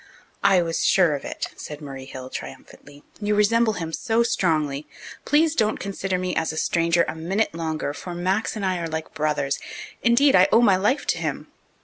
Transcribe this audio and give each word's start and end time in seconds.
"I 0.43 0.63
was 0.63 0.83
sure 0.83 1.13
of 1.13 1.23
it," 1.25 1.49
said 1.55 1.79
Murray 1.79 2.05
Hill 2.05 2.31
triumphantly. 2.31 3.03
"You 3.19 3.35
resemble 3.35 3.73
him 3.73 3.93
so 3.93 4.23
strongly. 4.23 4.87
Please 5.25 5.53
don't 5.53 5.79
consider 5.79 6.17
me 6.17 6.35
as 6.35 6.51
a 6.51 6.57
stranger 6.57 7.05
a 7.07 7.13
minute 7.13 7.53
longer, 7.53 7.93
for 7.93 8.15
Max 8.15 8.55
and 8.55 8.65
I 8.65 8.79
are 8.79 8.89
like 8.89 9.13
brothers. 9.13 9.59
Indeed, 10.01 10.35
I 10.35 10.47
owe 10.51 10.61
my 10.63 10.75
life 10.75 11.05
to 11.05 11.19
him. 11.19 11.49